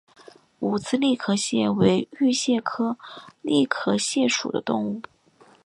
[0.61, 2.97] 五刺栗壳蟹为玉蟹科
[3.43, 5.01] 栗壳蟹属的动物。